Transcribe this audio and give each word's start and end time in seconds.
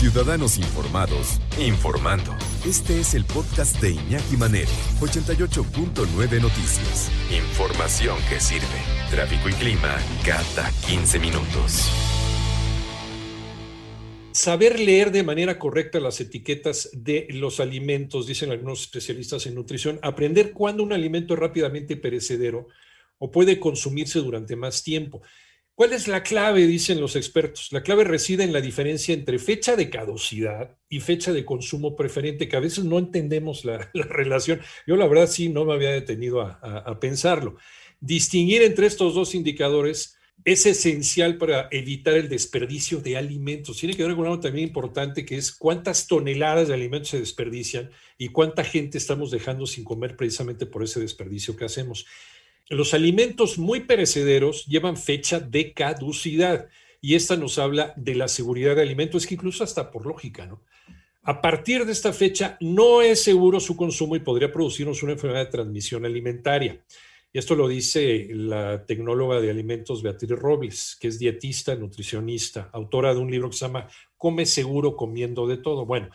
Ciudadanos 0.00 0.56
Informados, 0.56 1.42
informando. 1.58 2.34
Este 2.66 3.00
es 3.00 3.12
el 3.12 3.26
podcast 3.26 3.78
de 3.82 3.90
Iñaki 3.90 4.38
Manero, 4.38 4.70
88.9 4.98 6.40
Noticias. 6.40 7.10
Información 7.30 8.16
que 8.30 8.40
sirve. 8.40 8.64
Tráfico 9.10 9.50
y 9.50 9.52
clima 9.52 9.98
cada 10.24 10.72
15 10.88 11.18
minutos. 11.18 11.92
Saber 14.32 14.80
leer 14.80 15.12
de 15.12 15.22
manera 15.22 15.58
correcta 15.58 16.00
las 16.00 16.18
etiquetas 16.22 16.88
de 16.94 17.26
los 17.32 17.60
alimentos, 17.60 18.26
dicen 18.26 18.52
algunos 18.52 18.80
especialistas 18.80 19.44
en 19.44 19.54
nutrición. 19.54 19.98
Aprender 20.00 20.52
cuándo 20.52 20.82
un 20.82 20.94
alimento 20.94 21.34
es 21.34 21.40
rápidamente 21.40 21.98
perecedero 21.98 22.68
o 23.18 23.30
puede 23.30 23.60
consumirse 23.60 24.20
durante 24.20 24.56
más 24.56 24.82
tiempo. 24.82 25.20
¿Cuál 25.80 25.94
es 25.94 26.08
la 26.08 26.22
clave? 26.22 26.66
Dicen 26.66 27.00
los 27.00 27.16
expertos. 27.16 27.72
La 27.72 27.82
clave 27.82 28.04
reside 28.04 28.44
en 28.44 28.52
la 28.52 28.60
diferencia 28.60 29.14
entre 29.14 29.38
fecha 29.38 29.76
de 29.76 29.88
caducidad 29.88 30.76
y 30.90 31.00
fecha 31.00 31.32
de 31.32 31.46
consumo 31.46 31.96
preferente, 31.96 32.48
que 32.48 32.56
a 32.56 32.60
veces 32.60 32.84
no 32.84 32.98
entendemos 32.98 33.64
la, 33.64 33.90
relación. 33.94 34.60
Yo 34.86 34.96
la 34.96 35.06
verdad 35.06 35.26
sí 35.26 35.48
no 35.48 35.64
me 35.64 35.72
había 35.72 35.90
detenido 35.92 36.42
a, 36.42 37.00
pensarlo. 37.00 37.56
Distinguir 37.98 38.60
entre 38.60 38.88
estos 38.88 39.14
dos 39.14 39.34
indicadores 39.34 40.18
es 40.44 40.66
esencial 40.66 41.38
para 41.38 41.68
evitar 41.70 42.12
el 42.12 42.28
desperdicio 42.28 43.00
de 43.00 43.16
alimentos. 43.16 43.78
Tiene 43.78 43.96
que 43.96 44.04
ver 44.04 44.14
con 44.16 44.26
algo 44.26 44.40
también 44.40 44.68
importante 44.68 45.24
que 45.24 45.38
es 45.38 45.50
cuántas 45.50 46.06
toneladas 46.06 46.68
de 46.68 46.74
alimentos 46.74 47.08
se 47.08 47.20
desperdician 47.20 47.88
y 48.18 48.28
cuánta 48.28 48.64
gente 48.64 48.98
estamos 48.98 49.30
dejando 49.30 49.64
sin 49.66 49.84
comer 49.84 50.14
precisamente 50.14 50.66
por 50.66 50.82
ese 50.82 51.00
desperdicio 51.00 51.56
que 51.56 51.64
hacemos. 51.64 52.04
Los 52.70 52.94
alimentos 52.94 53.58
muy 53.58 53.80
perecederos 53.80 54.64
llevan 54.66 54.96
fecha 54.96 55.40
de 55.40 55.72
caducidad 55.72 56.68
y 57.00 57.16
esta 57.16 57.36
nos 57.36 57.58
habla 57.58 57.92
de 57.96 58.14
la 58.14 58.28
seguridad 58.28 58.76
de 58.76 58.82
alimentos, 58.82 59.22
es 59.24 59.28
que 59.28 59.34
incluso 59.34 59.64
hasta 59.64 59.90
por 59.90 60.06
lógica, 60.06 60.46
¿no? 60.46 60.62
A 61.24 61.40
partir 61.40 61.84
de 61.84 61.90
esta 61.90 62.12
fecha 62.12 62.56
no 62.60 63.02
es 63.02 63.24
seguro 63.24 63.58
su 63.58 63.76
consumo 63.76 64.14
y 64.14 64.20
podría 64.20 64.52
producirnos 64.52 65.02
una 65.02 65.12
enfermedad 65.12 65.46
de 65.46 65.50
transmisión 65.50 66.06
alimentaria. 66.06 66.80
Y 67.32 67.38
esto 67.40 67.56
lo 67.56 67.66
dice 67.66 68.28
la 68.30 68.86
tecnóloga 68.86 69.40
de 69.40 69.50
alimentos 69.50 70.00
Beatriz 70.00 70.30
Robles, 70.30 70.96
que 71.00 71.08
es 71.08 71.18
dietista, 71.18 71.74
nutricionista, 71.74 72.70
autora 72.72 73.12
de 73.12 73.20
un 73.20 73.32
libro 73.32 73.50
que 73.50 73.56
se 73.56 73.66
llama 73.66 73.88
Come 74.16 74.46
seguro 74.46 74.94
comiendo 74.94 75.48
de 75.48 75.56
todo. 75.56 75.86
Bueno, 75.86 76.10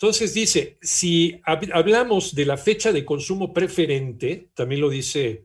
entonces 0.00 0.32
dice, 0.32 0.78
si 0.80 1.42
hablamos 1.44 2.34
de 2.34 2.46
la 2.46 2.56
fecha 2.56 2.90
de 2.90 3.04
consumo 3.04 3.52
preferente, 3.52 4.48
también 4.54 4.80
lo 4.80 4.88
dice 4.88 5.44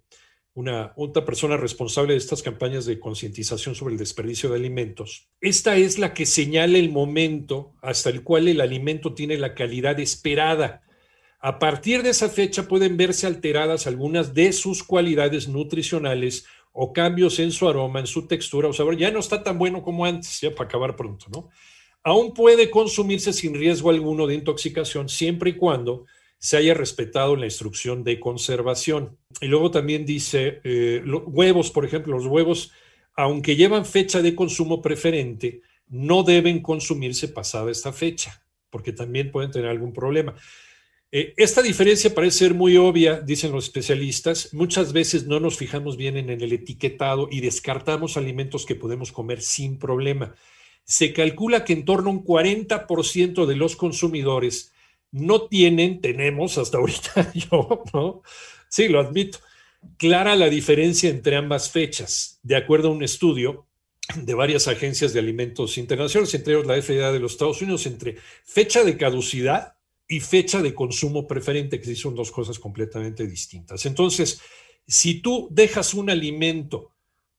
una 0.55 0.93
otra 0.95 1.25
persona 1.25 1.57
responsable 1.57 2.13
de 2.13 2.19
estas 2.19 2.41
campañas 2.41 2.85
de 2.85 2.97
concientización 2.97 3.75
sobre 3.75 3.93
el 3.93 3.99
desperdicio 3.99 4.49
de 4.49 4.55
alimentos. 4.55 5.27
Esta 5.41 5.75
es 5.75 5.99
la 5.99 6.13
que 6.13 6.25
señala 6.25 6.77
el 6.77 6.91
momento 6.91 7.73
hasta 7.81 8.09
el 8.09 8.23
cual 8.23 8.47
el 8.47 8.61
alimento 8.61 9.13
tiene 9.13 9.37
la 9.37 9.53
calidad 9.53 9.99
esperada. 9.99 10.81
A 11.41 11.59
partir 11.59 12.03
de 12.03 12.11
esa 12.11 12.29
fecha 12.29 12.69
pueden 12.69 12.95
verse 12.95 13.27
alteradas 13.27 13.85
algunas 13.85 14.33
de 14.33 14.53
sus 14.53 14.81
cualidades 14.81 15.49
nutricionales 15.49 16.45
o 16.71 16.93
cambios 16.93 17.37
en 17.39 17.51
su 17.51 17.67
aroma, 17.67 17.99
en 17.99 18.07
su 18.07 18.25
textura 18.25 18.69
o 18.69 18.73
sabor. 18.73 18.95
Ya 18.95 19.11
no 19.11 19.19
está 19.19 19.43
tan 19.43 19.59
bueno 19.59 19.83
como 19.83 20.05
antes, 20.05 20.39
ya 20.39 20.55
para 20.55 20.69
acabar 20.69 20.95
pronto, 20.95 21.25
¿no? 21.29 21.49
Aún 22.01 22.33
puede 22.33 22.69
consumirse 22.69 23.33
sin 23.33 23.55
riesgo 23.55 23.89
alguno 23.89 24.25
de 24.25 24.35
intoxicación 24.35 25.09
siempre 25.09 25.49
y 25.49 25.55
cuando 25.57 26.05
se 26.37 26.57
haya 26.57 26.73
respetado 26.73 27.35
la 27.35 27.45
instrucción 27.45 28.03
de 28.03 28.19
conservación. 28.19 29.17
Y 29.41 29.47
luego 29.47 29.71
también 29.71 30.05
dice, 30.05 30.61
eh, 30.63 31.01
los 31.03 31.23
huevos, 31.25 31.71
por 31.71 31.85
ejemplo, 31.85 32.13
los 32.13 32.27
huevos, 32.27 32.71
aunque 33.15 33.55
llevan 33.55 33.85
fecha 33.85 34.21
de 34.21 34.35
consumo 34.35 34.81
preferente, 34.81 35.61
no 35.87 36.23
deben 36.23 36.61
consumirse 36.61 37.27
pasada 37.27 37.71
esta 37.71 37.93
fecha, 37.93 38.43
porque 38.69 38.91
también 38.91 39.31
pueden 39.31 39.51
tener 39.51 39.69
algún 39.69 39.93
problema. 39.93 40.35
Eh, 41.11 41.33
esta 41.37 41.61
diferencia 41.61 42.13
parece 42.13 42.39
ser 42.39 42.53
muy 42.53 42.75
obvia, 42.75 43.21
dicen 43.21 43.51
los 43.51 43.65
especialistas. 43.65 44.53
Muchas 44.53 44.91
veces 44.91 45.27
no 45.27 45.39
nos 45.39 45.57
fijamos 45.57 45.95
bien 45.95 46.17
en 46.17 46.29
el 46.29 46.51
etiquetado 46.51 47.29
y 47.31 47.39
descartamos 47.39 48.17
alimentos 48.17 48.65
que 48.65 48.75
podemos 48.75 49.11
comer 49.11 49.41
sin 49.41 49.79
problema. 49.79 50.35
Se 50.83 51.13
calcula 51.13 51.63
que 51.63 51.73
en 51.73 51.85
torno 51.85 52.09
a 52.09 52.13
un 52.13 52.23
40% 52.23 53.45
de 53.45 53.55
los 53.55 53.75
consumidores 53.75 54.73
no 55.11 55.47
tienen, 55.47 56.01
tenemos 56.01 56.57
hasta 56.57 56.77
ahorita 56.77 57.31
yo, 57.51 57.83
¿no? 57.93 58.21
Sí, 58.69 58.87
lo 58.87 58.99
admito, 58.99 59.39
clara 59.97 60.35
la 60.35 60.49
diferencia 60.49 61.09
entre 61.09 61.35
ambas 61.35 61.69
fechas, 61.69 62.39
de 62.43 62.55
acuerdo 62.55 62.89
a 62.89 62.91
un 62.91 63.03
estudio 63.03 63.67
de 64.15 64.33
varias 64.33 64.67
agencias 64.67 65.13
de 65.13 65.19
alimentos 65.19 65.77
internacionales, 65.77 66.33
entre 66.33 66.53
ellos 66.53 66.67
la 66.67 66.81
FDA 66.81 67.11
de 67.11 67.19
los 67.19 67.33
Estados 67.33 67.61
Unidos, 67.61 67.85
entre 67.85 68.17
fecha 68.43 68.83
de 68.83 68.97
caducidad 68.97 69.75
y 70.07 70.19
fecha 70.19 70.61
de 70.61 70.75
consumo 70.75 71.27
preferente, 71.27 71.81
que 71.81 71.95
son 71.95 72.15
dos 72.15 72.31
cosas 72.31 72.59
completamente 72.59 73.25
distintas. 73.25 73.85
Entonces, 73.85 74.41
si 74.87 75.21
tú 75.21 75.47
dejas 75.51 75.95
un 75.95 76.11
alimento 76.11 76.91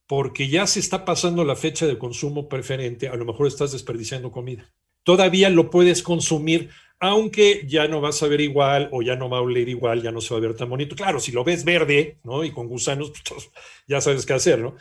porque 0.07 0.49
ya 0.49 0.67
se 0.67 0.81
está 0.81 1.05
pasando 1.05 1.45
la 1.45 1.57
fecha 1.57 1.87
de 1.87 1.99
consumo 1.99 2.49
preferente, 2.49 3.09
a 3.09 3.17
lo 3.17 3.25
mejor 3.25 3.47
estás 3.47 3.73
desperdiciando 3.73 4.31
comida. 4.31 4.73
Todavía 5.03 5.51
lo 5.51 5.71
puedes 5.71 6.03
consumir 6.03 6.71
aunque 6.99 7.65
ya 7.67 7.89
no 7.89 8.01
vas 8.01 8.23
a 8.23 8.29
ver 8.29 8.41
igual 8.41 8.89
o 8.93 9.03
ya 9.03 9.17
no 9.17 9.29
va 9.29 9.39
a 9.39 9.43
oler 9.43 9.69
igual, 9.69 10.03
ya 10.03 10.13
no 10.13 10.21
se 10.21 10.33
va 10.33 10.39
a 10.39 10.41
ver 10.41 10.55
tan 10.55 10.71
bonito. 10.71 10.97
Claro, 10.97 11.21
si 11.21 11.33
lo 11.33 11.45
ves 11.45 11.65
verde, 11.65 12.19
¿no? 12.25 12.45
Y 12.45 12.53
con 12.53 12.69
gusanos, 12.69 13.13
pues, 13.29 13.51
ya 13.87 14.01
sabes 14.01 14.25
qué 14.27 14.33
hacer, 14.33 14.61
¿no? 14.61 14.77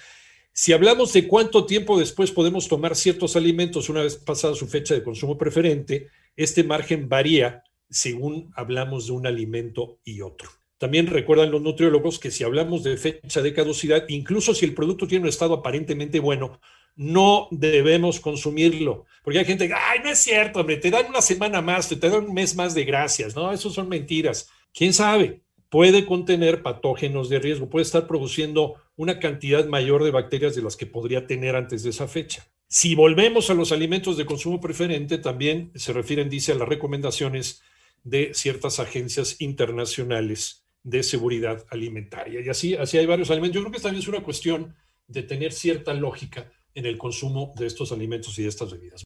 Si 0.53 0.71
hablamos 0.71 1.11
de 1.11 1.27
cuánto 1.27 1.65
tiempo 1.65 1.99
después 1.99 2.31
podemos 2.31 2.69
tomar 2.69 2.95
ciertos 2.95 3.35
alimentos 3.35 3.89
una 3.89 4.03
vez 4.03 4.15
pasada 4.15 4.55
su 4.55 4.67
fecha 4.67 4.93
de 4.93 5.03
consumo 5.03 5.37
preferente, 5.37 6.07
este 6.37 6.63
margen 6.63 7.09
varía 7.09 7.63
según 7.89 8.51
hablamos 8.55 9.07
de 9.07 9.13
un 9.13 9.27
alimento 9.27 9.99
y 10.05 10.21
otro. 10.21 10.49
También 10.77 11.07
recuerdan 11.07 11.51
los 11.51 11.61
nutriólogos 11.61 12.19
que 12.19 12.31
si 12.31 12.43
hablamos 12.43 12.83
de 12.83 12.95
fecha 12.95 13.41
de 13.41 13.53
caducidad, 13.53 14.05
incluso 14.07 14.53
si 14.53 14.65
el 14.65 14.73
producto 14.73 15.07
tiene 15.07 15.23
un 15.23 15.29
estado 15.29 15.55
aparentemente 15.55 16.19
bueno, 16.19 16.59
no 16.95 17.47
debemos 17.51 18.19
consumirlo. 18.19 19.05
Porque 19.23 19.39
hay 19.39 19.45
gente 19.45 19.67
que, 19.67 19.73
ay, 19.73 19.99
no 20.03 20.09
es 20.09 20.19
cierto, 20.19 20.59
hombre, 20.59 20.77
te 20.77 20.91
dan 20.91 21.07
una 21.07 21.21
semana 21.21 21.61
más, 21.61 21.89
te, 21.89 21.95
dan 21.95 22.25
un 22.25 22.33
mes 22.33 22.55
más 22.55 22.73
de 22.73 22.85
gracias. 22.85 23.35
No, 23.35 23.51
eso 23.51 23.69
son 23.69 23.89
mentiras. 23.89 24.49
¿Quién 24.73 24.93
sabe? 24.93 25.41
Puede 25.69 26.05
contener 26.05 26.61
patógenos 26.61 27.29
de 27.29 27.39
riesgo, 27.39 27.69
puede 27.69 27.83
estar 27.83 28.07
produciendo 28.07 28.75
una 28.95 29.19
cantidad 29.19 29.65
mayor 29.65 30.03
de 30.03 30.11
bacterias 30.11 30.55
de 30.55 30.61
las 30.61 30.77
que 30.77 30.85
podría 30.85 31.27
tener 31.27 31.55
antes 31.55 31.83
de 31.83 31.89
esa 31.89 32.07
fecha. 32.07 32.47
Si 32.67 32.95
volvemos 32.95 33.49
a 33.49 33.53
los 33.53 33.71
alimentos 33.71 34.17
de 34.17 34.25
consumo 34.25 34.61
preferente, 34.61 35.17
también 35.17 35.71
se 35.75 35.91
refieren, 35.91 36.29
dice, 36.29 36.53
a 36.53 36.55
las 36.55 36.67
recomendaciones 36.67 37.61
de 38.03 38.33
ciertas 38.33 38.79
agencias 38.79 39.41
internacionales 39.41 40.65
de 40.83 41.03
seguridad 41.03 41.65
alimentaria. 41.69 42.41
Y 42.41 42.49
así, 42.49 42.75
así 42.75 42.97
hay 42.97 43.05
varios 43.05 43.31
alimentos. 43.31 43.55
Yo 43.55 43.61
creo 43.61 43.73
que 43.73 43.81
también 43.81 44.01
es 44.01 44.07
una 44.07 44.23
cuestión 44.23 44.75
de 45.07 45.23
tener 45.23 45.51
cierta 45.51 45.93
lógica 45.93 46.51
en 46.75 46.85
el 46.85 46.97
consumo 46.97 47.53
de 47.55 47.65
estos 47.65 47.91
alimentos 47.91 48.37
y 48.37 48.43
de 48.43 48.49
estas 48.49 48.71
bebidas. 48.71 49.03